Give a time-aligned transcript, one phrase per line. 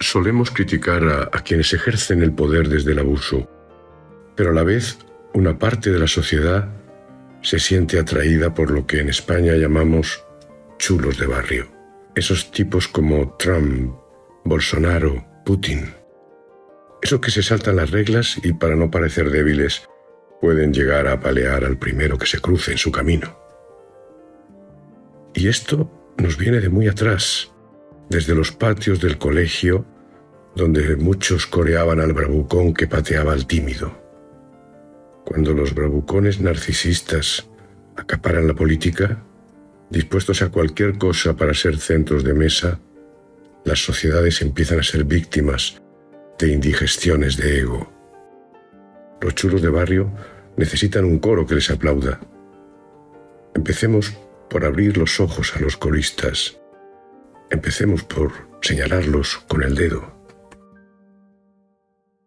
[0.00, 3.48] Solemos criticar a, quienes ejercen el poder desde el abuso,
[4.36, 4.98] pero a la vez
[5.32, 6.68] una parte de la sociedad
[7.42, 10.24] se siente atraída por lo que en España llamamos
[10.78, 11.68] chulos de barrio.
[12.14, 13.94] Esos tipos como Trump,
[14.44, 15.94] Bolsonaro, Putin.
[17.02, 19.88] Esos que se saltan las reglas y para no parecer débiles
[20.40, 23.38] pueden llegar a apalear al primero que se cruce en su camino.
[25.34, 27.53] Y esto nos viene de muy atrás,
[28.08, 29.84] desde los patios del colegio,
[30.54, 33.92] donde muchos coreaban al bravucón que pateaba al tímido.
[35.24, 37.48] Cuando los bravucones narcisistas
[37.96, 39.22] acaparan la política,
[39.90, 42.78] dispuestos a cualquier cosa para ser centros de mesa,
[43.64, 45.80] las sociedades empiezan a ser víctimas
[46.38, 47.90] de indigestiones de ego.
[49.20, 50.12] Los chulos de barrio
[50.56, 52.20] necesitan un coro que les aplauda.
[53.54, 54.12] Empecemos
[54.50, 56.58] por abrir los ojos a los coristas.
[57.54, 58.32] Empecemos por
[58.62, 60.13] señalarlos con el dedo.